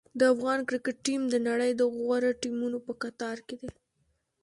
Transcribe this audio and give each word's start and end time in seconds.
د 0.19 0.21
افغان 0.33 0.59
کرکټ 0.67 0.97
ټیم 1.05 1.21
د 1.29 1.35
نړۍ 1.47 1.71
د 1.75 1.81
غوره 1.95 2.31
ټیمونو 2.41 2.77
په 2.87 2.93
کتار 3.03 3.37
کې 3.47 3.55
دی. 3.61 3.69